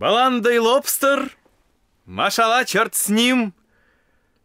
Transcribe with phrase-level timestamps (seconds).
[0.00, 1.30] Баланда и лобстер,
[2.06, 3.52] машала, черт с ним.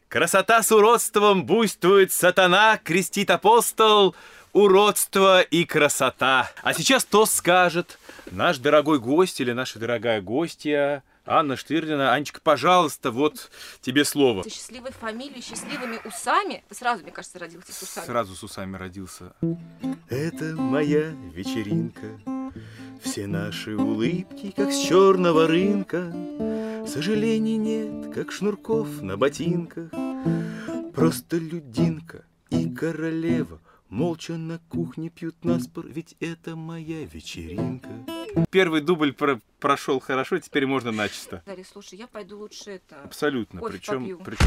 [0.09, 4.17] Красота с уродством буйствует сатана, крестит апостол,
[4.51, 6.51] уродство и красота.
[6.61, 7.97] А сейчас то скажет
[8.31, 12.13] наш дорогой гость или наша дорогая гостья Анна Штырлина.
[12.13, 13.49] Анечка, пожалуйста, вот
[13.81, 14.43] тебе слово.
[14.43, 16.63] Ты счастливой фамилией, счастливыми усами.
[16.69, 18.05] Ты сразу, мне кажется, родился с усами.
[18.05, 19.33] Сразу с усами родился.
[20.09, 22.19] Это моя вечеринка.
[23.01, 26.11] Все наши улыбки, как с черного рынка.
[26.87, 29.89] Сожалений нет, как шнурков на ботинках.
[30.93, 37.89] Просто людинка и королева Молча на кухне пьют наспор, ведь это моя вечеринка.
[38.51, 41.41] Первый дубль про прошел хорошо, теперь можно начисто.
[41.45, 43.01] Дарья, слушай, я пойду лучше это...
[43.03, 43.61] Абсолютно.
[43.61, 44.19] Кофе причем, попью.
[44.19, 44.45] причем...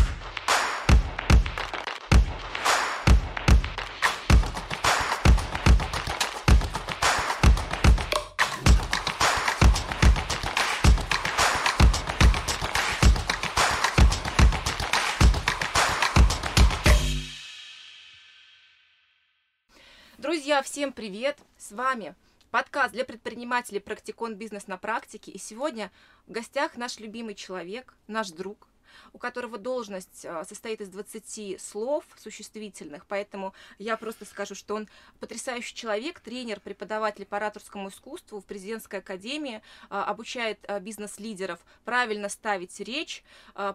[20.19, 21.39] Друзья, всем привет!
[21.56, 22.14] С вами
[22.51, 25.31] подкаст для предпринимателей «Практикон бизнес на практике».
[25.31, 25.91] И сегодня
[26.27, 28.67] в гостях наш любимый человек, наш друг,
[29.13, 34.89] у которого должность а, состоит из 20 слов существительных, поэтому я просто скажу, что он
[35.21, 42.29] потрясающий человек, тренер, преподаватель по ораторскому искусству в президентской академии, а, обучает а, бизнес-лидеров правильно
[42.29, 43.23] ставить речь,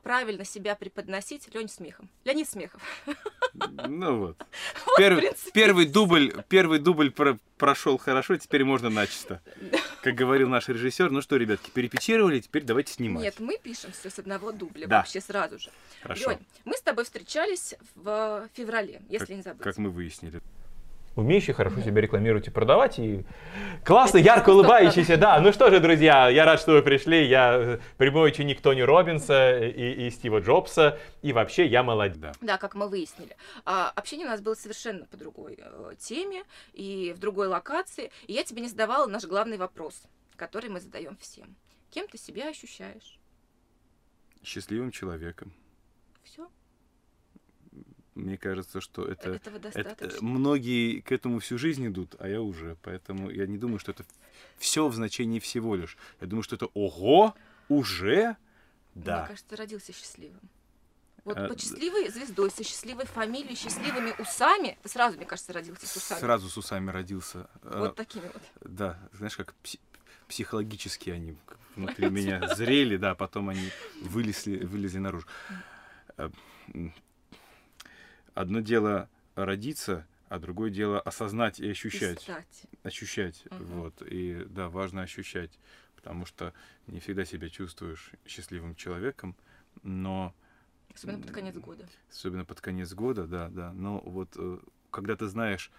[0.03, 1.53] правильно себя преподносить.
[1.53, 2.09] Лень смехом.
[2.23, 2.81] Леонид Смехов.
[3.53, 4.37] Ну вот.
[4.85, 9.41] Вот, Первый, первый дубль, первый дубль про- прошел хорошо, теперь можно начисто.
[10.03, 13.23] Как говорил наш режиссер, ну что, ребятки, перепечировали, теперь давайте снимать.
[13.23, 15.01] Нет, мы пишем все с одного дубля, Да.
[15.13, 15.69] Вообще сразу же.
[16.01, 16.31] Хорошо.
[16.31, 19.61] Лёнь, мы с тобой встречались в феврале, если как, не забыть.
[19.61, 20.41] как мы выяснили.
[21.15, 23.23] умеющий хорошо себя рекламировать и продавать, и
[23.85, 25.39] классно, ярко улыбающийся, да.
[25.39, 27.27] Ну что же, друзья, я рад, что вы пришли.
[27.27, 32.17] Я э, прямой ученик Тони Робинса и, и Стива Джобса, и вообще я молодец.
[32.17, 32.31] Да.
[32.41, 33.37] Да, как мы выяснили.
[33.65, 36.43] А, общение у нас было совершенно по другой э, теме
[36.73, 38.11] и в другой локации.
[38.25, 40.01] И я тебе не задавала наш главный вопрос,
[40.35, 41.55] который мы задаем всем.
[41.91, 43.19] Кем ты себя ощущаешь?
[44.43, 45.53] Счастливым человеком.
[46.23, 46.49] Все,
[48.15, 50.27] Мне кажется, что это, этого это- достаточно.
[50.27, 52.77] многие к этому всю жизнь идут, а я уже.
[52.83, 54.05] Поэтому я не думаю, что это
[54.57, 55.97] все в значении всего лишь.
[56.21, 57.33] Я думаю, что это ого,
[57.69, 58.35] уже?
[58.93, 59.25] Мне Да.
[59.27, 60.41] кажется, ты родился счастливым.
[61.23, 65.87] Вот А, под счастливой звездой, со счастливой фамилией, счастливыми усами, ты сразу, мне кажется, родился
[65.87, 66.19] с усами.
[66.19, 67.49] Сразу с усами родился.
[67.63, 68.41] А, Вот такими вот.
[68.61, 69.79] Да, знаешь, как пси-
[70.27, 73.69] психологически они как внутри меня зрели, да, потом они
[74.01, 75.27] вылезли, вылезли наружу.
[76.17, 76.29] Э,
[78.33, 82.21] Одно дело родиться, а другое дело осознать и И ощущать.
[82.21, 82.63] стать.
[82.83, 83.65] Ощущать, Мгм.
[83.65, 84.01] вот.
[84.01, 85.51] И да, важно ощущать,
[85.95, 86.53] потому что
[86.87, 89.35] не всегда себя чувствуешь счастливым человеком,
[89.83, 90.33] но
[90.93, 91.87] Особенно под конец года.
[92.09, 93.71] особенно под конец года, да, да.
[93.73, 94.59] Но вот э,
[94.91, 95.71] когда ты знаешь,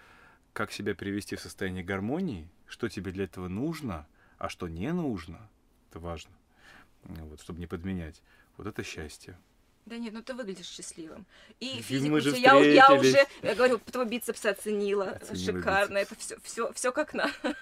[0.53, 4.07] как себя привести в состояние гармонии, что тебе для этого нужно,
[4.39, 5.51] а что не нужно,
[5.95, 6.33] это важно,
[7.05, 8.21] вот, чтобы не подменять.
[8.57, 9.39] Вот это счастье.
[9.87, 11.27] Да нет, ну ты выглядишь счастливым.
[11.61, 15.11] И физику мы же я, я уже, я говорю, твой бицепс оценила.
[15.11, 17.33] Оценила Шикарно, это все, все, все как надо.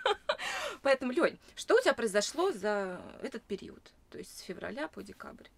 [0.83, 3.93] Поэтому, Лень, что у тебя произошло за этот период?
[4.09, 5.49] То есть с февраля по декабрь?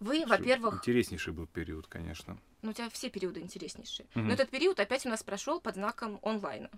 [0.00, 2.36] Вы, во-первых, Интереснейший был период, конечно.
[2.62, 4.06] ну у тебя все периоды интереснейшие.
[4.14, 4.28] Мгм.
[4.28, 6.70] Но этот период опять у нас прошел под знаком онлайна.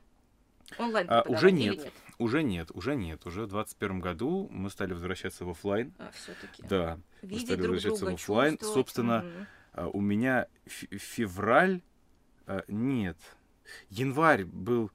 [0.79, 1.93] Онлайн А, уже или нет.
[2.19, 3.25] Уже нет, уже нет.
[3.27, 5.93] Уже в 2021 году мы стали возвращаться в офлайн.
[5.99, 6.63] А, все-таки.
[6.63, 8.59] Да, мы Видеть стали друг возвращаться друга, в офлайн.
[8.61, 9.25] Собственно.
[9.73, 11.81] А, У меня фе- февраль,
[12.47, 13.17] а, нет,
[13.89, 14.91] январь был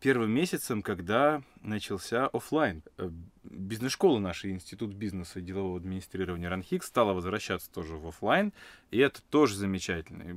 [0.00, 2.82] первым месяцем, когда начался офлайн.
[2.98, 3.10] Э,
[3.44, 8.52] Бизнес-школа наша, Институт бизнеса и делового администрирования РАНХИК стала возвращаться тоже в офлайн,
[8.90, 10.22] и это тоже замечательно.
[10.22, 10.32] И,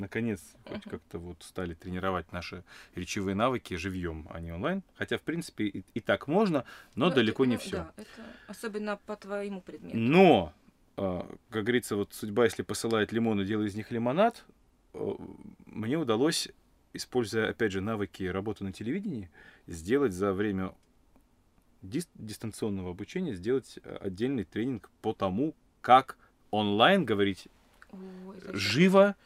[0.00, 2.64] Наконец, хоть как-то вот стали тренировать наши
[2.94, 4.82] речевые навыки живьем, а не онлайн.
[4.96, 6.64] Хотя, в принципе, и, и так можно,
[6.94, 7.76] но Ну, далеко это- не ну, все.
[7.76, 9.96] Да, это особенно по твоему предмету.
[9.96, 10.52] Но,
[10.96, 14.44] а, как говорится, вот судьба, если посылает лимоны, делай из них лимонад,
[14.94, 15.14] э,
[15.66, 16.48] мне удалось,
[16.92, 19.30] используя, опять же, навыки работы на телевидении,
[19.66, 20.74] сделать за время
[21.82, 26.16] дис- дистанционного обучения, сделать э, отдельный тренинг по тому, как
[26.50, 27.48] онлайн говорить
[27.92, 29.16] Ой, живо,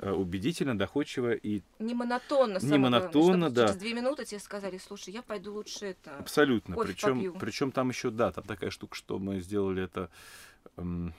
[0.00, 3.66] э, убедительно, доходчиво и Не монотонно, Не главное, монотонно, да.
[3.68, 6.16] Через две минуты тебе сказали, слушай, я пойду лучше это...
[6.18, 6.76] Абсолютно.
[6.76, 10.10] Причем, причем там еще, да, там такая штука, что мы сделали это
[10.76, 11.12] эм,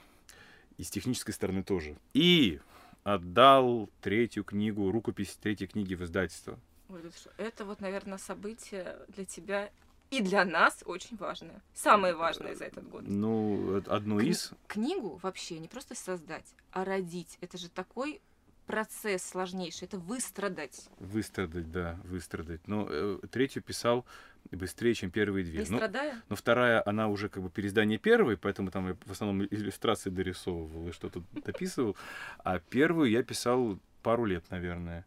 [0.77, 1.95] и с технической стороны тоже.
[2.13, 2.59] И
[3.05, 6.59] отдал третью книгу, рукопись третьей книги в издательство.
[6.89, 9.69] Ой, это, что- это вот, наверное, событие для тебя
[10.09, 11.61] и для нас очень важное.
[11.75, 13.03] Самое важное за этот год.
[13.07, 14.51] Ну, одну Кни- из...
[14.67, 17.37] Книгу вообще не просто создать, а родить.
[17.41, 18.21] Это же такой
[18.65, 19.87] процесс сложнейший.
[19.87, 20.89] Это выстрадать.
[20.99, 22.67] Выстрадать, да, выстрадать.
[22.67, 24.03] Но э, третью писал
[24.51, 25.59] быстрее, чем первые две.
[25.59, 26.21] Не страдая.
[26.29, 30.87] но вторая, она уже как бы переиздание первой, поэтому там я в основном иллюстрации дорисовывал
[30.89, 31.95] и что-то дописывал.
[32.43, 35.05] А первую я писал пару лет, наверное.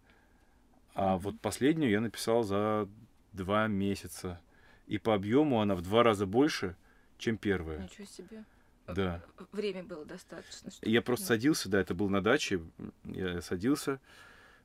[0.95, 1.19] А Мгм.
[1.23, 2.89] вот последнюю я написал за
[3.33, 4.41] два месяца.
[4.87, 6.75] И по объему она в два раза больше,
[7.19, 7.79] чем первая.
[7.83, 8.45] Ничего себе.
[8.87, 9.23] Да.
[9.53, 10.71] Время было достаточно.
[10.83, 12.63] Я просто ну, садился, да, это был на даче.
[13.05, 14.01] Я садился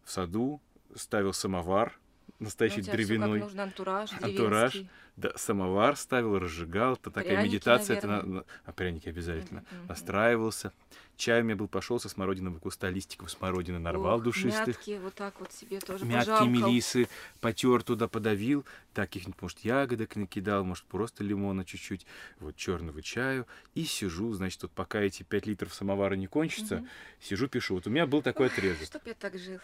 [0.04, 0.62] в саду,
[0.96, 2.00] ставил самовар,
[2.44, 3.40] ну, настоящий у тебя всё деревянной.
[3.40, 4.78] Как нужно, антураж, Антураж.
[5.16, 6.94] Да, самовар ставил, разжигал.
[6.94, 7.98] Это такая Пряники, медитация.
[7.98, 8.34] Это на- наверное.
[8.40, 9.64] на- а пряники обязательно.
[9.72, 9.88] Мгм.
[9.88, 10.74] Настраивался.
[11.18, 14.68] Чай у меня был, пошел со смородинового куста, листиков смородины нарвал Ох, душистых.
[14.80, 16.68] Мятки вот так вот себе тоже Мягкие пожамкал.
[16.72, 17.08] мелисы
[17.42, 18.66] потер туда, подавил.
[18.96, 22.08] Таких, может, ягодок накидал, может, просто лимона чуть-чуть.
[22.40, 23.46] Вот черного чаю.
[23.76, 26.90] И сижу, значит, вот пока эти 5 литров самовара не кончатся, Мгм.
[27.22, 27.76] сижу, пишу.
[27.76, 28.88] Вот у меня был такой отрезок.
[28.88, 29.60] Чтоб я так жил.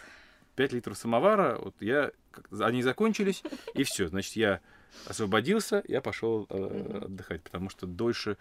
[0.60, 2.12] 5 литров самовара, вот я,
[2.50, 3.42] они закончились,
[3.74, 4.08] и все.
[4.08, 4.60] Значит, я
[5.06, 8.36] освободился, я пошел э, отдыхать, потому что дольше,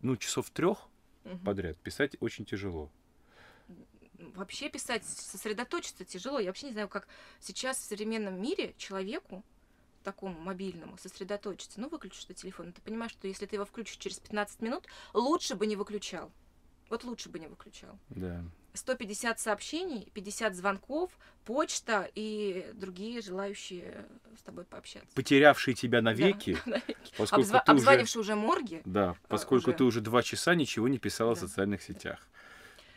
[0.00, 0.78] ну, часов трех
[1.44, 2.88] подряд писать очень тяжело.
[4.36, 6.38] Вообще писать, сосредоточиться тяжело.
[6.38, 7.08] Я вообще не знаю, как
[7.40, 9.44] сейчас в современном мире человеку,
[10.04, 11.80] такому мобильному, сосредоточиться.
[11.80, 15.56] Ну, выключишь ты телефон, ты понимаешь, что если ты его включишь через 15 минут, лучше
[15.56, 16.30] бы не выключал.
[16.90, 17.98] Вот лучше бы не выключал.
[18.08, 18.44] Да.
[18.74, 21.10] 150 сообщений, 50 звонков,
[21.44, 24.06] почта и другие желающие
[24.38, 25.08] с тобой пообщаться.
[25.14, 26.58] Потерявший тебя Да, навеки,
[27.16, 27.72] поскольку Обзва- ты.
[27.72, 28.82] Обзванивший уже морги.
[28.84, 29.78] Да, поскольку уже.
[29.78, 32.18] ты уже два часа ничего не писала в социальных сетях.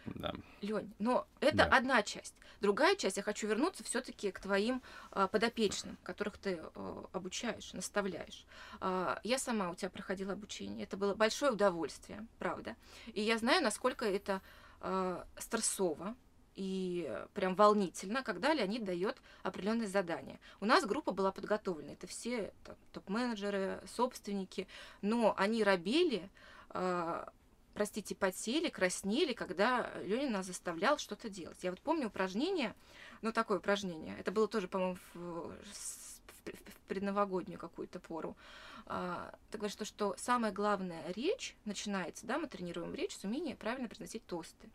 [0.06, 0.34] Да.
[0.62, 1.66] Лень, но это Да.
[1.66, 2.34] одна часть.
[2.60, 4.82] Другая часть, я хочу вернуться все-таки к твоим
[5.12, 8.46] а, подопечным, которых ты а, обучаешь, наставляешь.
[8.80, 10.84] А, я сама у тебя проходила обучение.
[10.84, 12.76] Это было большое удовольствие, правда.
[13.14, 14.42] И я знаю, насколько это
[14.81, 16.16] а, стрессово
[16.56, 20.39] и прям волнительно, когда Леонид дает определенные задания.
[20.60, 21.94] У нас группа была подготовлена.
[21.94, 22.54] Это все
[22.92, 24.68] топ-менеджеры, собственники,
[25.01, 26.30] но они робели,
[26.69, 27.31] а,
[27.74, 31.63] простите, потели, краснели, когда Леня нас заставлял что-то делать.
[31.63, 32.75] Я вот помню упражнение,
[33.22, 36.12] ну такое упражнение, это было тоже, по-моему, в, в
[36.44, 38.36] в предновогоднюю какую-то пору.
[38.36, 43.56] А, ты говоришь, то, что самая главная речь начинается, да, мы тренируем речь с умения
[43.56, 44.69] правильно произносить тосты.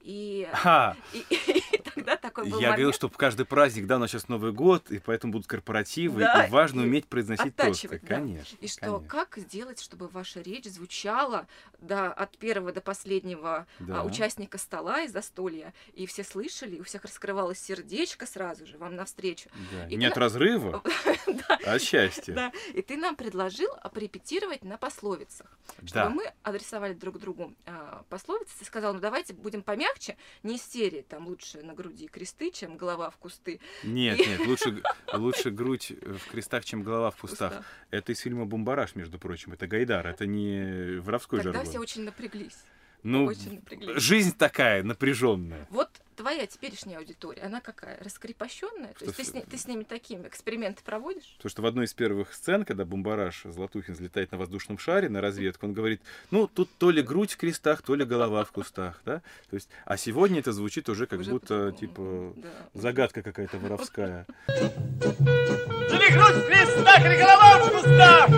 [0.00, 0.96] И, Ха!
[1.12, 1.24] и-
[1.93, 4.28] и тогда такой был Я говорил, момент, что в каждый праздник, да, у нас сейчас
[4.28, 7.88] Новый год, и поэтому будут корпоративы, Да, и важно и уметь произносить тосты.
[7.88, 7.98] да.
[8.16, 8.56] Конечно.
[8.60, 9.08] И что, конечно.
[9.08, 11.46] как сделать, чтобы ваша речь звучала
[11.80, 14.00] да, от первого до последнего Да.
[14.00, 18.76] а, участника стола и застолья, и все слышали, и у всех раскрывалось сердечко сразу же
[18.78, 19.48] вам навстречу.
[19.72, 19.88] Да.
[19.88, 20.82] И Не от ты- разрыва,
[21.26, 22.34] Да, а от счастья.
[22.34, 22.52] да.
[22.74, 26.10] И ты нам предложил порепетировать на пословицах, чтобы Да.
[26.10, 28.52] мы адресовали друг другу а, пословицы.
[28.58, 32.76] Ты сказал, ну давайте будем помягче, не из серии, там лучше на груди кресты, чем
[32.76, 33.60] голова в кусты.
[33.82, 34.82] Нет, И- нет, лучше,
[35.12, 37.50] лучше грудь в крестах, чем голова в кустах.
[37.52, 37.66] кустах.
[37.90, 39.52] Это из фильма «Бумбараш», между прочим.
[39.52, 41.70] Это Гайдар, это не воровской Тогда жаргон.
[41.70, 42.64] все очень напряглись.
[43.04, 44.02] Ну, очень напряглись.
[44.02, 45.66] жизнь такая, напряженная.
[45.70, 47.98] Вот твоя теперешняя аудитория, она какая?
[48.02, 48.94] Раскрепощенная?
[48.94, 51.34] То есть ты Что с, ней- ты с ними такими эксперименты проводишь?
[51.36, 55.20] Потому что в одной из первых сцен, когда Бумбараш Златухин взлетает на воздушном шаре на
[55.20, 59.00] разведку, он говорит, ну, тут то ли грудь в крестах, то ли голова в кустах,
[59.04, 59.20] да?
[59.50, 62.48] То есть, а сегодня это звучит уже как Уже будто, типа, Да.
[62.72, 64.26] загадка какая-то воровская.
[64.48, 68.28] Или грудь в крестах, или голова в кустах!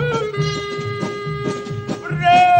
[2.03, 2.56] Ура!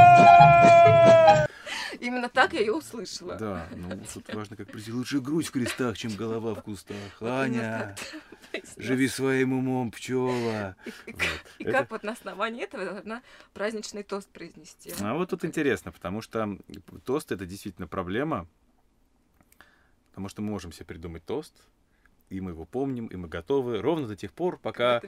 [2.00, 3.36] Именно так я ее услышала.
[3.36, 4.92] Да, ну, тут важно, как прийти.
[4.92, 6.96] Лучше грудь в крестах, чем голова в кустах.
[7.22, 7.96] Аня,
[8.78, 10.76] живи своим умом, пчела.
[11.60, 13.22] И, как- вот на основании этого должна
[13.54, 14.94] праздничный тост произнести?
[15.00, 16.58] А вот тут интересно, потому что
[17.06, 18.48] тост это действительно проблема,
[20.10, 21.54] потому что мы можем себе придумать тост,
[22.30, 25.02] и мы его помним, и мы готовы ровно до тех пор, пока,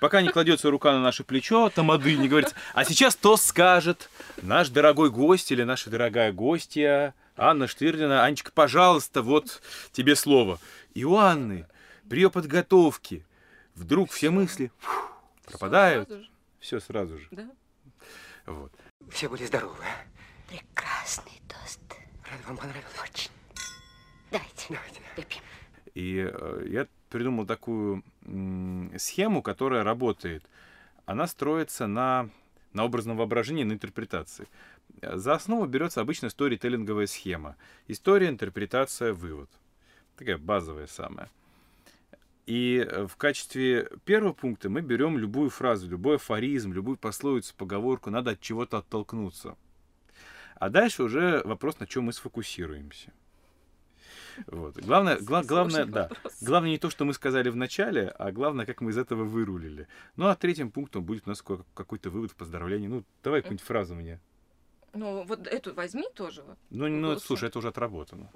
[0.00, 4.10] пока не кладется рука на наше плечо, тамады, не говорится, а сейчас тост скажет
[4.42, 8.24] наш дорогой гость или наша дорогая гостья Анна Штырлина.
[8.24, 9.62] Анечка, пожалуйста, вот
[9.92, 10.58] тебе слово.
[10.94, 11.66] И у Анны
[12.08, 13.24] при ее подготовке
[13.74, 16.24] вдруг все мысли Всё пропадают, сразу
[16.60, 17.28] все сразу же.
[17.30, 17.48] да?
[18.46, 18.72] Вот.
[19.10, 19.74] Все были здоровы.
[19.82, 20.50] а?
[20.50, 21.80] Прекрасный тост.
[22.30, 22.84] Рад, вам понравилось.
[23.02, 23.30] Очень.
[24.30, 25.00] Давайте, Давайте.
[25.16, 25.42] выпьем.
[25.94, 28.02] И э, я придумал такую
[28.98, 30.44] схему, которая работает.
[31.06, 32.28] Она строится на,
[32.72, 34.48] на образном воображении, на интерпретации.
[35.00, 37.56] Э, За основу берется обычно сторителлинговая схема.
[37.86, 39.50] История, интерпретация, вывод.
[40.16, 41.30] Такая базовая самая.
[42.46, 48.10] И э, в качестве первого пункта мы берем любую фразу, любой афоризм, любую пословицу, поговорку,
[48.10, 49.56] надо от чего-то оттолкнуться.
[50.56, 53.12] А дальше уже вопрос, на чем мы сфокусируемся.
[54.46, 54.76] Вот.
[54.78, 56.10] Главное, гла- главное, да,
[56.40, 59.86] главное не то, что мы сказали в начале, а главное, как мы из этого вырулили.
[60.16, 62.88] Ну, а третьим пунктом будет у нас ка- какой-то вывод в поздравлении.
[62.88, 64.20] Ну, давай какую-нибудь фразу мне.
[64.92, 66.44] Ну, вот эту возьми тоже.
[66.70, 68.30] Ну, ну, слушай, это уже отработано.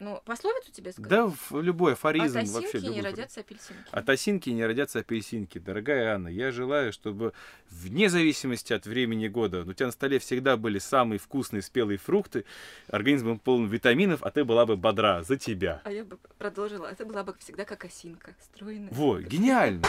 [0.00, 1.10] Ну, пословицу тебе сказать?
[1.10, 2.68] Да, в любой афоризм От вообще.
[2.68, 3.82] осинки не любой родятся апельсинки.
[3.90, 5.58] От осинки не родятся апельсинки.
[5.58, 7.32] Дорогая Анна, я желаю, чтобы
[7.68, 12.44] вне зависимости от времени года у тебя на столе всегда были самые вкусные спелые фрукты,
[12.86, 15.82] организм был полон витаминов, а ты была бы бодра за тебя.
[15.84, 16.86] А я бы продолжила.
[16.86, 18.90] Это была бы всегда как осинка, стройная.
[18.92, 19.82] Во, гениально.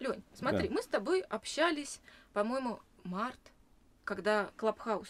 [0.00, 0.74] Лень, смотри, Да.
[0.74, 2.00] мы с тобой общались,
[2.34, 3.40] по-моему, март,
[4.04, 5.08] когда Клабхаус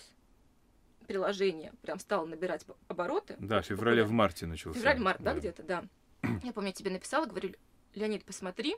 [1.10, 3.34] приложение прям стало набирать обороты.
[3.40, 4.78] Да, в феврале, в марте начался.
[4.78, 5.84] Февраль-март, да, где-то, да.
[6.44, 7.52] Я помню, я тебе написала, говорю,
[7.96, 8.76] Леонид, посмотри,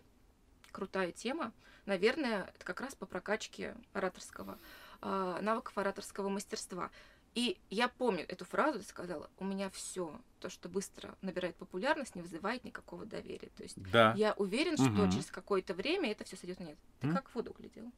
[0.71, 1.53] крутая тема.
[1.85, 4.59] Наверное, это как раз по прокачке ораторского,
[5.03, 6.91] а, навыков ораторского мастерства.
[7.35, 12.15] И я помню эту фразу, ты сказала, у меня все, то, что быстро набирает популярность,
[12.15, 13.51] не вызывает никакого доверия.
[13.59, 14.15] То есть Да.
[14.17, 16.79] я уверен, что через какое-то время это все сойдет на нет.
[17.01, 17.15] Ты М.
[17.15, 17.93] как в воду глядел.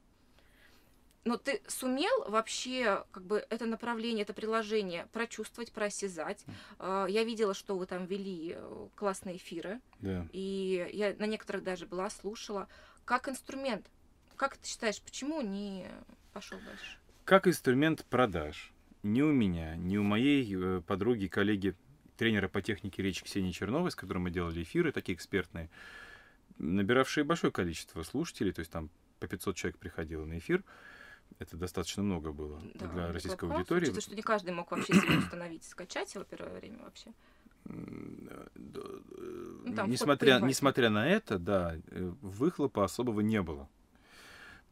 [1.25, 6.45] Но ты сумел вообще как бы это направление, это приложение прочувствовать, проосязать.
[6.77, 10.27] А, Я видела, что вы там вели э, классные эфиры, Да.
[10.31, 12.67] и я на некоторых даже была, слушала.
[13.05, 13.87] Как инструмент,
[14.35, 15.87] как ты считаешь, почему не
[16.31, 16.97] пошел дальше?
[17.23, 21.75] Как инструмент продаж ни у меня, ни у моей э, подруги, коллеги,
[22.17, 25.71] тренера по технике речи Ксении Черновой, с которой мы делали эфиры, такие экспертные,
[26.59, 28.89] набиравшие большое количество слушателей, то есть там
[29.19, 30.63] по 500 человек приходило на эфир,
[31.39, 33.83] это достаточно много было Да, для российской аудитории.
[33.83, 37.11] учитывая, что не каждый мог вообще себе установить, скачать его первое время вообще.
[37.65, 43.67] Ну, там несмотря, несмотря на это, да, э, выхлопа особого не было.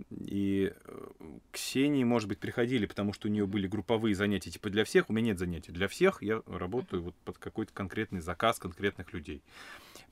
[0.09, 1.07] И э,
[1.51, 5.13] Ксении, может быть, приходили, потому что у нее были групповые занятия, типа для всех, у
[5.13, 5.71] меня нет занятий.
[5.71, 9.43] Для всех я работаю вот под какой-то конкретный заказ конкретных людей.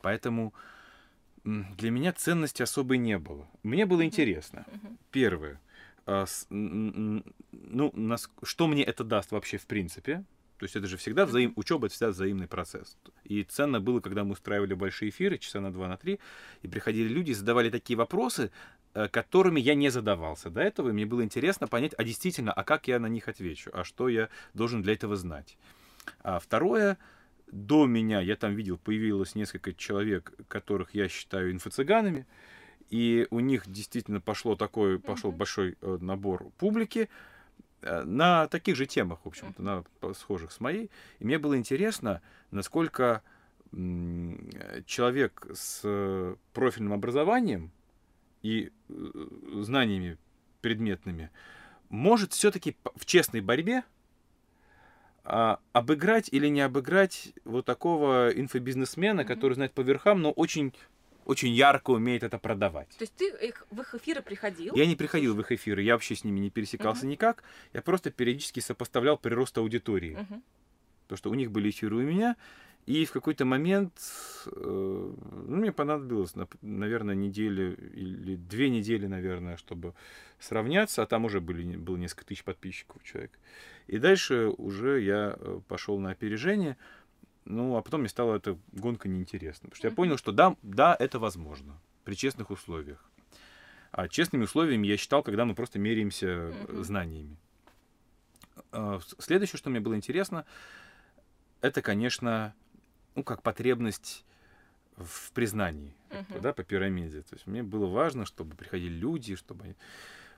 [0.01, 0.53] Поэтому
[1.43, 3.47] для меня ценности особой не было.
[3.63, 4.65] Мне было интересно.
[5.11, 5.59] Первое.
[6.05, 10.23] А, ну, нас- что мне это даст вообще в принципе?
[10.61, 11.53] То есть это же всегда взаим...
[11.55, 12.95] учеба, это всегда взаимный процесс.
[13.23, 16.19] И ценно было, когда мы устраивали большие эфиры, часа на два, на три,
[16.61, 18.51] и приходили люди и задавали такие вопросы,
[18.93, 22.63] э, которыми я не задавался до этого, и мне было интересно понять, а действительно, а
[22.63, 25.57] как я на них отвечу, а что я должен для этого знать.
[26.21, 26.99] А второе,
[27.51, 32.27] до меня, я там видел, появилось несколько человек, которых я считаю инфо-цыганами,
[32.91, 37.09] и у них действительно пошло такой, пошел большой э, набор публики
[37.81, 40.91] э, на таких же темах, в общем-то, на схожих с моей.
[41.19, 42.21] И мне было интересно,
[42.51, 43.23] насколько
[43.71, 47.71] э, человек с профильным образованием
[48.43, 50.17] и знаниями
[50.61, 51.31] предметными
[51.89, 53.83] может все-таки в честной борьбе
[55.23, 59.27] а, обыграть или не обыграть вот такого инфобизнесмена, Мгм.
[59.27, 60.73] который знает по верхам, но очень,
[61.25, 62.89] очень ярко умеет это продавать.
[62.97, 64.75] То есть ты их, в их эфиры приходил?
[64.75, 67.43] Я не приходил в их эфиры, я вообще с ними не пересекался никак.
[67.73, 70.15] Я просто периодически сопоставлял прирост аудитории.
[70.15, 70.43] Мгм.
[71.03, 72.37] Потому что у них были эфиры у меня,
[72.85, 73.93] и в какой-то момент,
[74.47, 79.93] э, ну, мне понадобилось, наверное, неделю или две недели, наверное, чтобы
[80.39, 83.37] сравняться, а там уже были, было несколько тысяч подписчиков у человека.
[83.87, 86.75] И дальше уже я э, пошел на опережение,
[87.45, 89.69] ну, а потом мне стала эта гонка неинтересна.
[89.69, 93.03] Потому что я понял, что да, да, это возможно при честных условиях.
[93.91, 97.35] А честными условиями я считал, когда мы просто меряемся э, знаниями.
[98.71, 100.45] А, Следующее, что мне было интересно,
[101.59, 102.53] это, конечно,
[103.15, 104.25] ну, как потребность
[104.95, 106.41] в признании, Мгм.
[106.41, 107.21] да, по пирамиде.
[107.23, 109.75] То есть мне было важно, чтобы приходили люди, чтобы...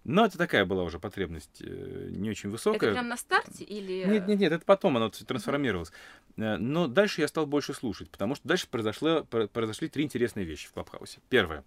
[0.04, 2.90] Но это такая была уже потребность э, не очень высокая.
[2.90, 4.04] Это прям на старте или...
[4.06, 5.92] Нет, нет, нет, это потом оно трансформировалось.
[6.38, 10.46] Э, Но дальше я стал больше слушать, потому что дальше произошло, про- произошли три интересные
[10.46, 11.20] вещи в Клабхаусе.
[11.30, 11.64] Первое.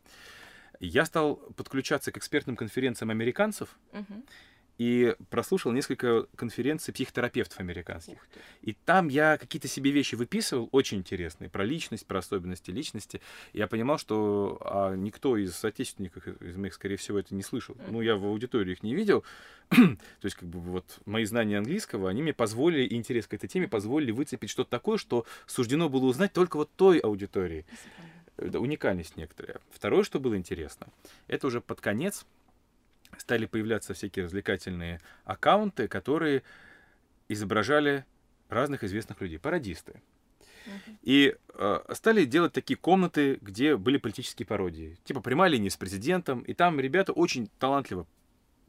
[0.81, 4.25] Я стал подключаться к экспертным конференциям американцев Мгм.
[4.79, 8.19] И прослушал несколько конференций психотерапевтов американских.
[8.63, 13.21] И там я какие-то себе вещи выписывал, очень интересные, про личность, про особенности личности.
[13.53, 17.77] И я понимал, что а, никто из соотечественников, из моих, скорее всего, это не слышал.
[17.89, 19.25] Ну, я в аудитории их не видел.
[19.71, 23.49] То есть, как бы, вот, мои знания английского, они мне позволили, и интерес к этой
[23.49, 27.65] теме позволили выцепить что-то такое, что суждено было узнать только вот той аудитории.
[28.37, 29.61] Уникальность некоторая.
[29.71, 30.89] Второе, что было интересно,
[31.27, 32.27] это уже под конец
[33.19, 36.43] стали появляться всякие развлекательные аккаунты, которые
[37.29, 38.05] изображали
[38.49, 40.01] разных известных людей, пародисты.
[41.03, 44.99] И э, стали делать такие комнаты, где были политические пародии.
[45.05, 46.41] Типа прямая линия с президентом.
[46.41, 48.07] И там ребята очень талантливо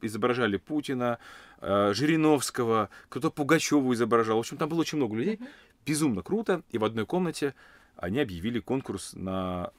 [0.00, 1.18] изображали Путина,
[1.60, 4.36] э, Жириновского, кто-то Пугачеву изображал.
[4.36, 5.40] В общем, там было очень много людей.
[5.84, 6.62] Безумно круто.
[6.70, 7.54] И в одной комнате
[7.96, 9.72] они объявили конкурс на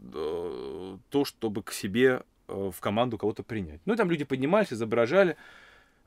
[0.00, 3.80] э, то, чтобы к себе в команду кого-то принять.
[3.84, 5.36] Ну, и там люди поднимались, изображали.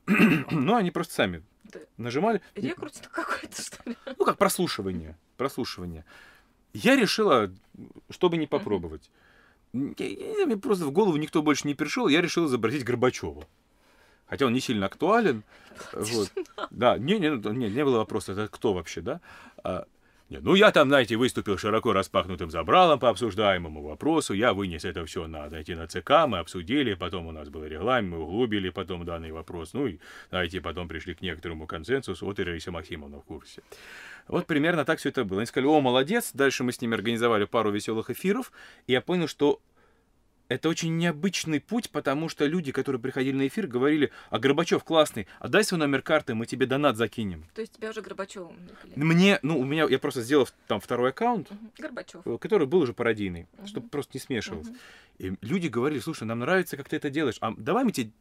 [0.51, 1.79] Ну, они просто сами Да.
[1.97, 2.41] нажимали.
[2.55, 3.95] Рекрутинг какой-то, что ли?
[4.17, 5.17] Ну, как прослушивание.
[5.37, 6.05] Прослушивание.
[6.73, 7.51] Я решила,
[8.09, 9.09] чтобы не попробовать.
[9.73, 13.45] Мне просто в голову никто больше не пришел, я решил изобразить Горбачева.
[14.27, 15.43] Хотя он не сильно актуален.
[15.93, 16.31] Вот.
[16.71, 19.19] Да, не, не, ну, не, не было вопроса, это кто вообще, да?
[20.29, 24.33] Не, ну, я там, знаете, выступил широко распахнутым забралом по обсуждаемому вопросу.
[24.33, 28.13] Я вынес это все на, знаете, на ЦК, мы обсудили, потом у нас был регламент,
[28.13, 29.73] мы углубили потом данный вопрос.
[29.73, 32.25] Ну, и, знаете, потом пришли к некоторому консенсусу.
[32.25, 33.61] Вот и Раиса Максимовна в курсе.
[34.27, 35.39] Вот примерно так все это было.
[35.39, 36.31] Они сказали, о, молодец.
[36.33, 38.51] Дальше мы с ними организовали пару веселых эфиров.
[38.85, 39.61] И я понял, что
[40.49, 45.27] это очень необычный путь, потому что люди, которые приходили на эфир, говорили, а Горбачев классный,
[45.39, 47.45] отдай свой номер карты, мы тебе донат закинем.
[47.53, 48.93] То есть тебя уже Горбачевым накали.
[48.95, 51.71] Мне, ну, у меня, я просто сделал там второй аккаунт, Мгм.
[51.77, 52.21] Горбачев.
[52.25, 53.67] э, который был уже пародийный, Мгм.
[53.67, 54.67] чтобы просто не смешивалось.
[54.67, 54.77] Мгм.
[55.19, 58.11] И люди говорили, слушай, нам нравится, как ты это делаешь, а давай мы тебе,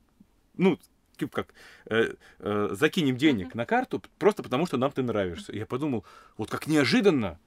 [0.56, 0.78] ну,
[1.16, 1.54] типа как,
[1.86, 5.52] э, э, закинем денег на карту, просто потому что нам ты нравишься.
[5.52, 6.04] И я подумал,
[6.36, 7.38] вот как неожиданно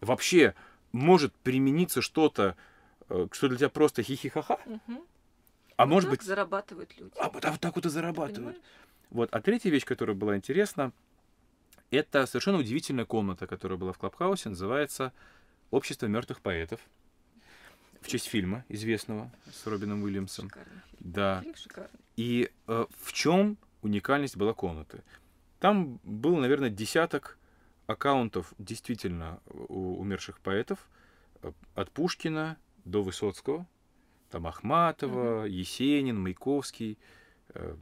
[0.00, 0.54] вообще
[0.92, 2.56] может примениться что-то,
[3.32, 4.58] что для тебя просто хихихаха,
[5.76, 7.12] а Вот может так быть, зарабатывают люди.
[7.18, 8.60] а а вот так вот и зарабатывают.
[9.10, 9.28] Вот.
[9.32, 10.92] А третья вещь, которая была интересна,
[11.90, 15.12] это совершенно удивительная комната, которая была в Клабхаусе, называется
[15.70, 16.80] «Общество мертвых поэтов».
[18.00, 20.48] В честь фильма известного с Робином Уильямсом.
[20.48, 21.12] Шикарный фильм.
[21.12, 21.40] Да.
[21.42, 22.00] Фильм шикарный.
[22.16, 25.02] И э, в чем уникальность была комнаты?
[25.58, 27.38] Там был, наверное, десяток
[27.86, 30.78] аккаунтов действительно у умерших поэтов.
[31.42, 32.56] э, От Пушкина
[32.90, 33.66] до Высоцкого.
[34.30, 36.98] Там Ахматова, Есенин, Маяковский.
[37.54, 37.76] э,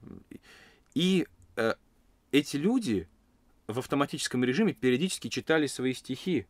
[0.95, 1.27] И
[1.57, 1.75] э,
[2.33, 3.09] эти люди
[3.67, 6.47] в автоматическом режиме периодически читали свои стихи.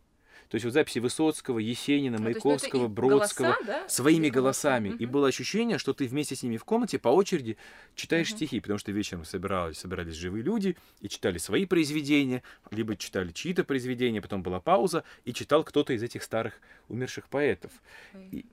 [0.49, 3.89] То есть вот записи Высоцкого, Есенина, ну, это Маяковского, и Бродского голоса, да?
[3.89, 4.69] своими И голоса.
[4.71, 4.89] голосами.
[4.91, 5.11] И Мгм.
[5.13, 7.57] было ощущение, что ты вместе с ними в комнате по очереди
[7.97, 8.37] читаешь Мгм.
[8.37, 13.65] стихи, потому что вечером собирались, собирались живые люди и читали свои произведения, либо читали чьи-то
[13.65, 17.73] произведения, потом была пауза, и читал кто-то из этих старых умерших поэтов.
[18.15, 18.47] Ой, И-.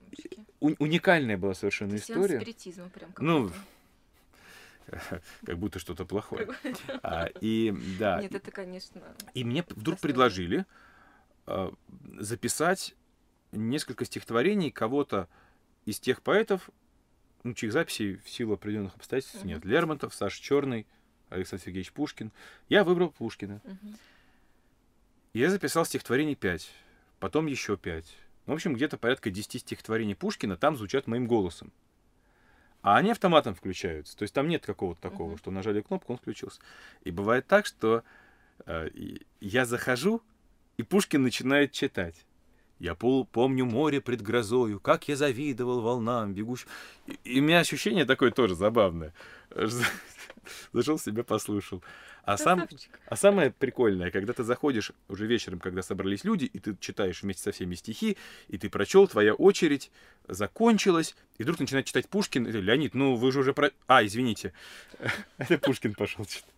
[0.60, 2.38] У- уникальная была совершенно история.
[2.92, 3.52] прям Ну,
[5.46, 6.48] как будто что-то плохое.
[7.02, 9.00] А, и да, Нет, это, конечно...
[9.34, 9.98] И мне вдруг Достойно.
[10.00, 10.66] предложили
[12.18, 12.94] записать
[13.52, 15.28] несколько стихотворений кого-то
[15.84, 16.70] из тех поэтов,
[17.42, 19.64] ну, чьих записей в силу определенных обстоятельств нет.
[19.64, 20.86] Лермонтов, Саша Черный,
[21.28, 22.32] Александр Сергеевич Пушкин.
[22.68, 23.60] Я выбрал Пушкина.
[25.32, 26.70] Я записал стихотворений пять,
[27.18, 28.16] потом еще пять.
[28.46, 31.72] Ну, в общем, где-то порядка 10 стихотворений Пушкина там звучат моим голосом.
[32.82, 34.16] А они автоматом включаются.
[34.16, 36.60] То есть там нет какого-то такого, что нажали кнопку, он включился.
[37.02, 38.04] И бывает так, что
[38.66, 38.90] э,
[39.40, 40.22] я захожу,
[40.76, 42.24] и Пушкин начинает читать.
[42.80, 46.68] Я пол, помню море пред грозою, как я завидовал волнам бегущим.
[47.06, 49.14] И, и у меня ощущение такое тоже забавное.
[50.72, 51.82] Зашел себя послушал.
[52.24, 52.66] А сам,
[53.06, 57.42] а самое прикольное, когда ты заходишь уже вечером, когда собрались люди, и ты читаешь вместе
[57.42, 58.16] со всеми стихи,
[58.48, 59.90] и ты прочел, твоя очередь
[60.26, 62.46] закончилась, и вдруг начинает читать Пушкин.
[62.46, 63.70] И ты, Леонид, ну вы же уже про...
[63.86, 64.52] А, извините.
[65.38, 66.50] Это Пушкин пошел читать.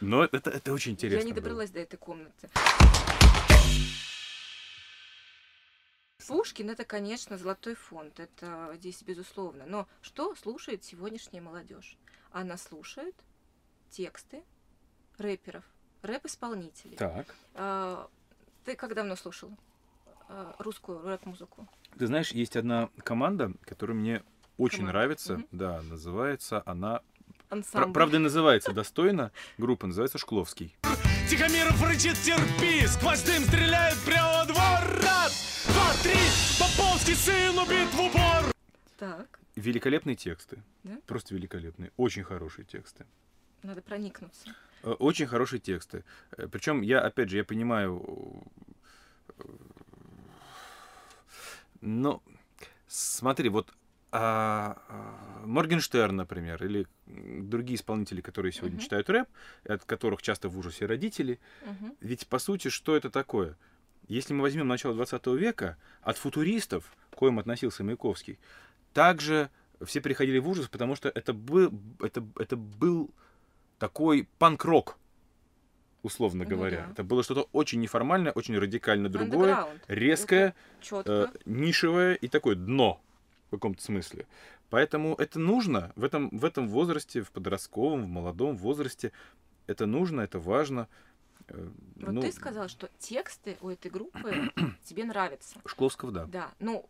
[0.00, 1.20] Но это, это очень интересно.
[1.20, 1.42] Я не было.
[1.42, 2.50] добралась до этой комнаты.
[6.26, 9.64] Пушкин это, конечно, золотой фонд, это здесь безусловно.
[9.66, 11.96] Но что слушает сегодняшняя молодежь?
[12.30, 13.14] Она слушает
[13.90, 14.42] тексты
[15.18, 15.64] рэперов,
[16.02, 16.96] рэп-исполнителей.
[16.96, 17.34] Так.
[17.54, 18.08] А,
[18.64, 19.50] ты как давно слушал
[20.28, 21.68] а, русскую рэп-музыку?
[21.98, 24.22] Ты знаешь, есть одна команда, которая мне
[24.56, 24.92] очень Команда.
[24.98, 25.32] нравится.
[25.34, 25.46] Мгм.
[25.52, 27.02] Да, называется она...
[27.50, 27.92] Ансамбль.
[27.92, 29.32] правда, называется достойно.
[29.58, 30.76] Группа называется Шкловский.
[31.32, 35.00] Тихомиров рычит терпи, сквозь дым стреляет прямо двор.
[35.02, 36.20] Раз, два, три,
[36.60, 38.52] Поповский сын убит в упор.
[38.98, 40.62] Так, Великолепные тексты.
[40.84, 40.98] Да?
[41.06, 41.90] Просто великолепные.
[41.96, 43.06] Очень хорошие тексты.
[43.62, 44.54] надо проникнуться.
[44.82, 46.04] Э, Очень хорошие тексты.
[46.50, 48.44] Причем я, опять же, я понимаю...
[49.38, 49.42] э,
[51.80, 52.22] Но
[52.88, 53.72] смотри, вот
[54.12, 58.84] а, а, Моргенштерн, например, или другие исполнители, которые сегодня Мгм.
[58.84, 59.28] читают рэп,
[59.64, 61.96] от которых часто в ужасе родители, Мгм.
[62.00, 63.56] ведь по сути, что это такое?
[64.08, 68.38] Если мы возьмем начало 20 века, от футуристов, к коим относился Маяковский,
[68.92, 69.48] также
[69.82, 73.10] все приходили в ужас, потому что это был, это, это был
[73.78, 74.98] такой панк-рок.
[76.02, 76.84] условно Ну говоря.
[76.86, 76.92] да.
[76.92, 80.54] Это было что-то очень неформальное, очень радикально другое, резкое,
[81.06, 83.00] э, нишевое и такое дно
[83.52, 84.26] каком-то смысле.
[84.70, 89.12] Поэтому это нужно в этом, в этом возрасте, в подростковом, в молодом возрасте.
[89.66, 90.88] Это нужно, это важно.
[91.48, 94.50] Э, вот ну, ты сказал, что тексты у этой группы
[94.84, 95.58] тебе нравятся.
[95.66, 96.24] Шкловского, да.
[96.26, 96.88] Да, ну,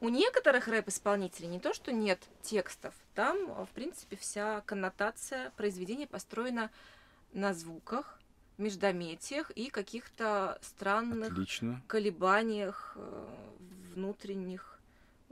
[0.00, 6.06] у некоторых рэп-исполнителей не то, что нет текстов, там, а, в принципе, вся коннотация произведения
[6.06, 6.70] построена
[7.32, 8.20] на звуках,
[8.58, 11.82] междометиях и каких-то странных Отлично.
[11.86, 13.26] колебаниях э,
[13.94, 14.73] внутренних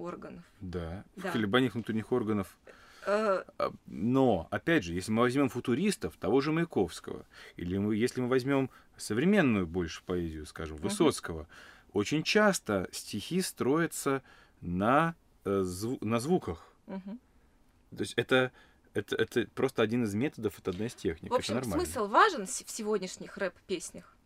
[0.02, 0.44] органов.
[0.60, 1.04] Да.
[1.16, 1.30] Да.
[1.30, 2.56] В колебаниях внутренних органов
[3.04, 8.20] Э, А, Но, опять же, если мы возьмем футуристов, того же Маяковского, или мы, если
[8.20, 10.76] мы возьмем современную больше поэзию, скажем.
[10.76, 11.48] Высоцкого,
[11.92, 14.22] очень часто стихи строятся
[14.60, 16.66] на, э, зву- на звуках.
[16.86, 17.18] мгм.
[17.90, 18.52] То есть это,
[18.94, 21.30] это, это просто один из методов, это одна из техник.
[21.30, 21.84] В общем, это нормально.
[21.86, 24.16] смысл важен в сегодняшних рэп-песнях?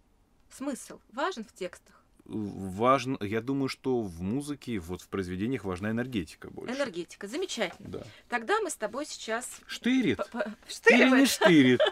[0.50, 2.04] Смысл важен в текстах?
[2.28, 6.74] Важно, я думаю, что в музыке, вот в произведениях важна энергетика больше.
[6.74, 7.28] Энергетика.
[7.28, 7.88] Замечательно.
[7.88, 8.02] Да.
[8.28, 9.48] Тогда мы с тобой сейчас...
[9.66, 10.18] Штырит.
[10.30, 10.44] по-
[10.90, 11.80] Или не штырит.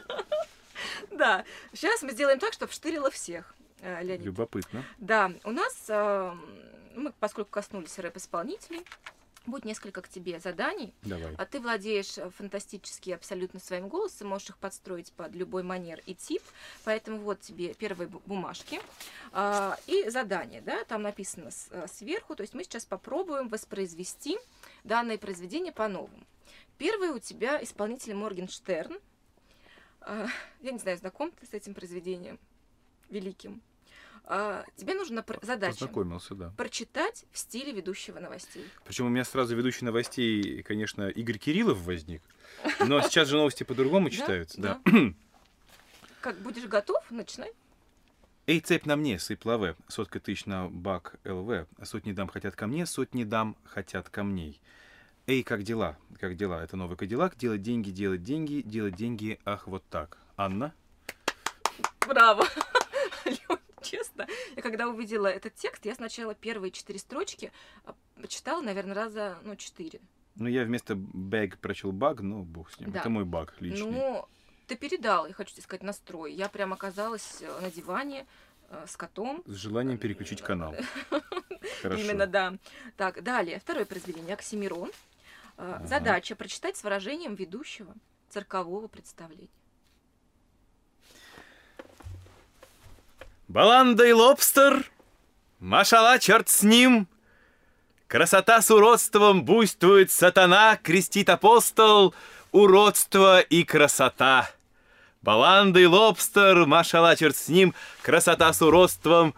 [1.10, 1.44] Да.
[1.72, 4.26] Сейчас мы сделаем так, чтобы штырило всех, э, Леонид.
[4.26, 4.84] Любопытно.
[4.98, 6.32] Да, у нас, э,
[6.96, 8.84] мы, поскольку коснулись рэп-исполнителей,
[9.46, 10.94] будет несколько к тебе заданий.
[11.02, 11.34] Давай.
[11.36, 16.14] А ты владеешь э, фантастически абсолютно своим голосом, можешь их подстроить под любой манер и
[16.14, 16.42] тип.
[16.84, 18.80] Поэтому вот тебе первые бу- бумажки
[19.32, 22.34] а, и задание, да, там написано с- э, сверху.
[22.36, 24.38] То есть мы сейчас попробуем воспроизвести
[24.84, 26.24] данное произведение по-новому.
[26.78, 28.98] Первый у тебя исполнитель Моргенштерн.
[30.00, 30.26] А,
[30.60, 32.38] Я не знаю, знаком ты с этим произведением
[33.10, 33.62] великим.
[34.26, 36.50] А, Тебе нужна пр- задача Познакомился, да.
[36.56, 38.64] прочитать в стиле ведущего новостей.
[38.84, 42.22] Причем у меня сразу ведущий новостей, конечно, Игорь Кириллов возник.
[42.80, 44.80] Но сейчас же новости по-другому читаются, да.
[46.22, 47.52] Как будешь готов, начинай.
[48.46, 52.66] Эй, цепь на мне, сыпь лаве, сотка тысяч на бак ЛВ, сотни дам хотят ко
[52.66, 54.60] мне, сотни дам хотят камней.
[55.26, 55.96] Эй, как дела?
[56.20, 56.62] Как дела?
[56.62, 57.36] Это новый Кадиллак.
[57.36, 60.18] Делать деньги, делать деньги, делать деньги, ах, вот так.
[60.36, 60.74] Анна?
[62.06, 62.44] Браво!
[63.84, 67.52] Честно, я когда увидела этот текст, я сначала первые четыре строчки
[67.84, 70.00] а, почитала, наверное, раза, ну, четыре.
[70.36, 72.90] Ну, я вместо бэг прочел баг, но бог с ним.
[72.90, 73.00] Да.
[73.00, 73.90] Это мой баг личный.
[73.90, 74.28] Ну,
[74.66, 76.32] ты передал, я хочу тебе сказать, настрой.
[76.32, 78.26] Я прям оказалась э, на диване
[78.70, 79.42] э, с котом.
[79.46, 80.74] С желанием переключить канал.
[81.82, 82.02] Хорошо.
[82.02, 82.54] Именно, да.
[82.96, 84.90] Так, далее, второе произведение Оксимирон.
[85.56, 85.80] Э.
[85.84, 87.94] Задача прочитать с выражением ведущего
[88.30, 89.48] циркового представления.
[93.48, 94.90] Баланда и лобстер,
[95.60, 97.06] машала, черт с ним.
[98.06, 102.14] Красота с уродством буйствует сатана, крестит апостол,
[102.52, 104.50] уродство и красота.
[105.20, 109.34] Баланда и лобстер, машала, черт с ним, красота с уродством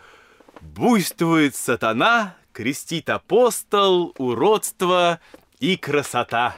[0.61, 5.21] буйствует сатана, крестит апостол, уродство
[5.59, 6.55] и красота.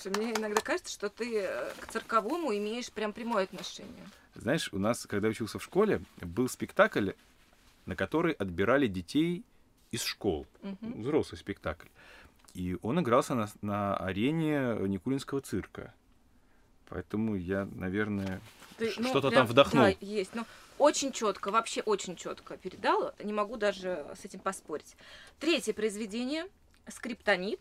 [0.00, 4.06] Слушай, мне иногда кажется, что ты э, к цирковому имеешь прям прямое отношение.
[4.40, 7.10] Знаешь, у нас, когда учился в школе, был спектакль,
[7.84, 9.44] на который отбирали детей
[9.90, 10.46] из школ.
[10.62, 11.02] Мгм.
[11.02, 11.88] Взрослый спектакль.
[12.54, 15.92] И он игрался на, на арене Никулинского цирка.
[16.88, 18.40] Поэтому я, наверное,
[18.78, 19.84] Ты, ну, что-то прям, там вдохнул.
[19.84, 20.34] Да, есть.
[20.34, 20.46] Но
[20.78, 23.14] очень четко, вообще очень четко передала.
[23.22, 24.96] Не могу даже с этим поспорить.
[25.38, 26.46] Третье произведение
[26.88, 27.60] Скриптонит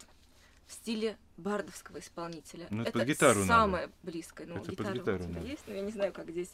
[0.70, 2.68] в стиле бардовского исполнителя.
[2.70, 3.48] Ну, это под гитару надо.
[3.48, 4.46] самое близкое.
[4.46, 5.48] Ну, Это под гитара у гитару тебя надо.
[5.48, 6.52] есть, но я не знаю, как здесь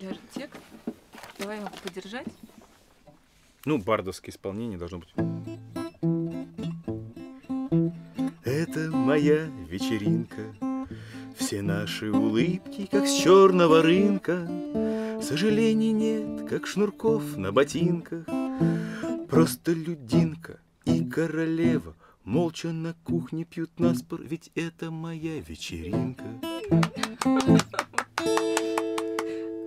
[0.00, 0.60] ляжет текст.
[1.38, 2.26] Давай я могу подержать.
[3.64, 5.08] Ну, бардовское исполнение должно быть.
[8.44, 10.54] Это моя вечеринка,
[11.36, 14.46] все наши улыбки, как с черного рынка.
[15.22, 18.26] Сожалений нет, как шнурков на ботинках.
[19.30, 26.24] Просто людинка и королева Молча на кухне пьют наспор, ведь это моя вечеринка.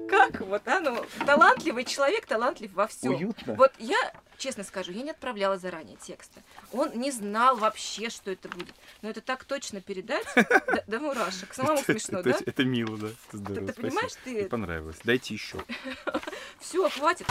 [0.09, 3.15] Как вот, а, ну, талантливый человек, талантлив во всем.
[3.15, 3.55] Уютно.
[3.55, 3.97] Вот я,
[4.37, 6.41] честно скажу, я не отправляла заранее тексты.
[6.71, 8.73] Он не знал вообще, что это будет.
[9.01, 10.25] Но это так точно передать,
[10.87, 11.53] до, мурашек.
[11.53, 12.37] Самому смешно, да?
[12.45, 13.07] это- мило, да.
[13.31, 13.87] Ты, здорово, ты спасибо.
[13.89, 14.49] понимаешь, Мне ты...
[14.49, 14.97] понравилось.
[15.03, 15.57] Дайте еще.
[16.59, 17.25] Все, хватит.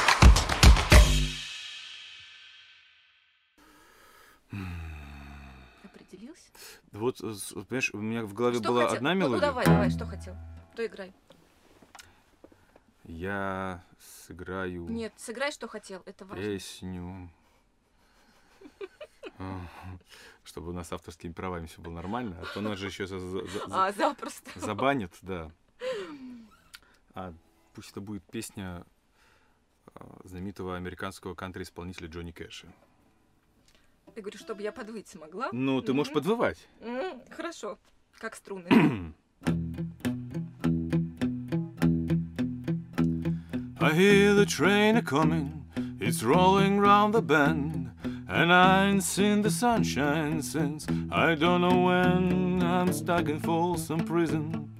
[6.13, 6.51] Определился?
[6.93, 8.97] Вот, э, с- понимаешь, у меня в голове Что была хотел?
[8.99, 9.37] одна Ну, мелодия.
[9.41, 10.37] Ну, давай, давай, что хотел?
[10.77, 11.15] То играй.
[13.05, 13.83] Я
[14.27, 16.45] сыграю Нет, сыграй, что хотел, это важно.
[16.45, 17.31] песню.
[20.45, 23.19] Чтобы у нас с авторскими правами все было нормально, а то нас же еще за-
[23.19, 24.51] за- за- А, запросто.
[24.61, 25.51] забанят, да.
[27.15, 27.33] А
[27.75, 28.85] пусть это будет песня
[29.95, 32.67] э, знаменитого американского кантри-исполнителя Джонни Кэша.
[34.15, 35.49] Ты говоришь, чтобы я подвыть смогла?
[35.53, 36.59] Ну, ты можешь подвывать.
[37.31, 37.79] Хорошо,
[38.19, 39.15] как струны.
[43.81, 45.65] I hear the train a coming,
[45.99, 47.91] it's rolling round the bend.
[48.29, 52.63] And I ain't seen the sunshine since I don't know when.
[52.63, 54.71] I'm stuck in Folsom Prison,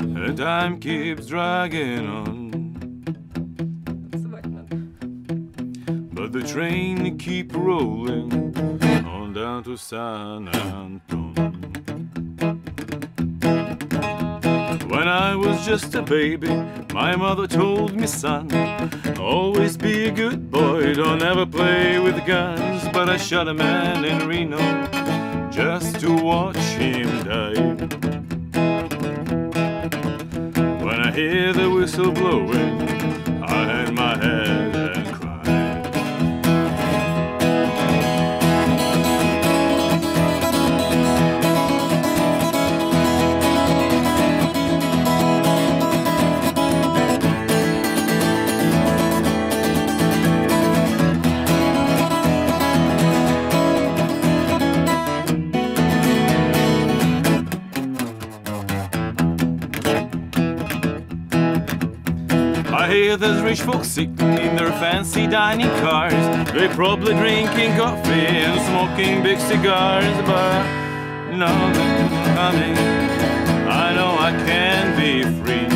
[0.00, 2.45] and time keeps dragging on.
[6.40, 8.30] The train keep rolling
[9.06, 11.52] on down to San Antonio.
[14.86, 16.48] When I was just a baby,
[16.92, 18.50] my mother told me, son,
[19.18, 22.86] always be a good boy, don't ever play with guns.
[22.92, 24.58] But I shot a man in Reno
[25.50, 27.60] just to watch him die.
[30.84, 32.95] When I hear the whistle blowing,
[62.96, 66.14] There's rich folks sitting in their fancy dining cars.
[66.52, 70.62] They probably drinking coffee and smoking big cigars, but
[71.36, 71.46] no,
[72.34, 72.74] coming.
[73.68, 75.68] I know I can be free.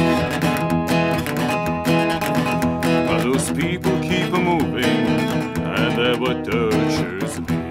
[3.06, 7.68] But those people keep moving, and that's what tortures me.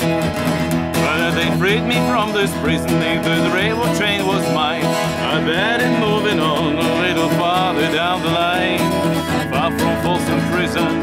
[0.94, 4.86] But they freed me from this prison, if the railroad train was mine.
[4.86, 9.19] I bet it moving on a little farther down the line.
[10.72, 11.02] Prison,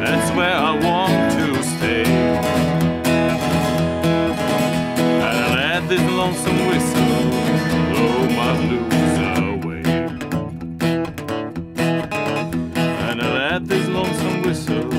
[0.00, 2.04] that's where I want to stay.
[4.94, 7.30] And I let this lonesome whistle
[7.88, 9.82] blow my blues away.
[13.08, 14.90] And I let this lonesome whistle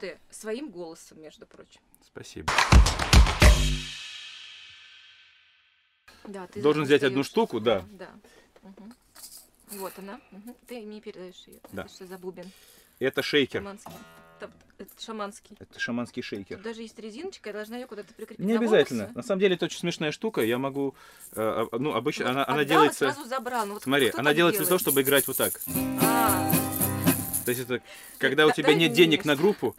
[0.00, 1.80] звучишь ты своим голосом, между прочим.
[2.04, 2.52] Спасибо.
[6.24, 7.84] Да, ты Должен взять одну штуку, да.
[7.92, 8.10] Да.
[8.62, 8.94] Мгм.
[9.72, 10.20] Вот она.
[10.30, 10.54] Мгм.
[10.66, 11.60] Ты мне передаешь ее.
[11.72, 11.88] Да.
[11.88, 12.50] Что за бубен?
[12.98, 13.60] Это шейкер.
[13.60, 13.92] Шаманский.
[14.78, 15.56] Это шаманский.
[15.58, 16.56] Это шаманский шейкер.
[16.56, 18.38] Тут даже есть резиночка, я должна ее куда-то прикрепить.
[18.44, 19.02] Не на обязательно.
[19.04, 19.16] волосы.
[19.16, 20.40] На самом деле это очень смешная штука.
[20.40, 20.94] Я могу,
[21.32, 23.10] э, э, ну обычно Вот она, она делается.
[23.10, 23.66] сразу забрал.
[23.66, 25.60] Ну вот Смотри, она делается для того, чтобы играть вот так.
[26.02, 26.50] А,
[27.50, 27.82] То есть это
[28.18, 29.74] когда у тебя нет денег на группу,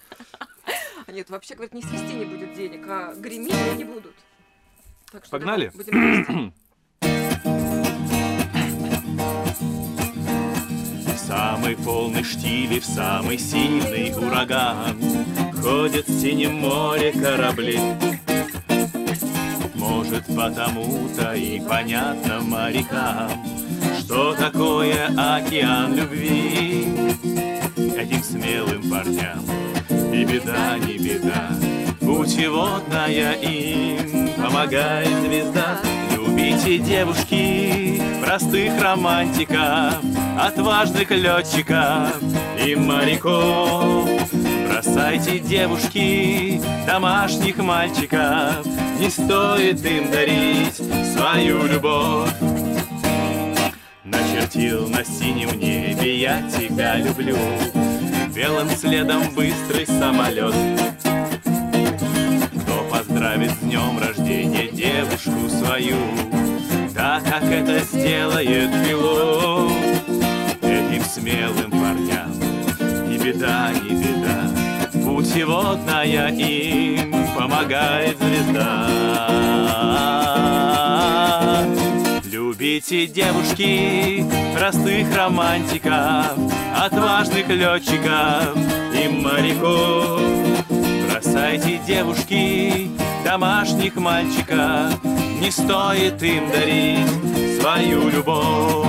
[1.08, 4.14] а нет, вообще, говорят, не свести не будет денег, а гремить они не будут.
[5.10, 5.72] Так что Погнали?
[5.74, 6.54] будем.
[11.06, 15.02] В самый полный штиль и в самый сильный ураган
[15.62, 17.80] Ходят в синем море корабли
[19.76, 23.32] Может, потому-то и понятно морякам
[23.98, 27.51] Что такое океан любви
[28.02, 29.46] Этим смелым парням.
[30.12, 31.50] И беда, не беда.
[32.00, 35.80] Путеводная им помогает звезда.
[36.12, 40.00] Любите девушки, простых романтиков
[40.40, 42.18] Отважных летчиков
[42.66, 44.10] и моряков.
[44.68, 48.66] Бросайте девушки, домашних мальчиков.
[49.00, 50.82] Не стоит им дарить
[51.14, 52.34] свою любовь.
[54.04, 57.38] Начертил на синем небе я тебя люблю
[58.34, 60.56] Белым следом быстрый самолет.
[62.62, 65.98] Кто поздравит с днем рождения девушку свою?
[66.96, 69.72] Так как это сделает пилот
[70.62, 72.32] Этим смелым парням
[73.12, 74.50] И беда, не беда.
[75.04, 79.42] Путеводная им помогает звезда
[82.72, 86.38] Любите девушки, простых романтиков,
[86.74, 88.56] отважных летчиков
[88.96, 90.22] и моряков.
[91.10, 92.90] Бросайте девушки,
[93.26, 95.04] домашних мальчиков,
[95.42, 98.88] не стоит им дарить свою любовь,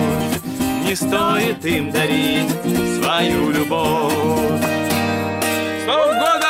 [0.86, 2.52] не стоит им дарить
[3.02, 4.12] свою любовь.
[5.82, 6.41] С Новым годом!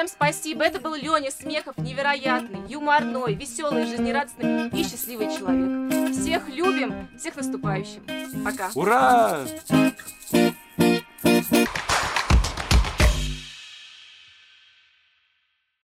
[0.00, 0.64] Всем спасибо.
[0.64, 6.14] Это был Леня Смехов, невероятный, юморной, веселый, жизнерадостный и счастливый человек.
[6.14, 8.02] Всех любим, всех наступающим.
[8.42, 8.70] Пока.
[8.74, 9.44] Ура!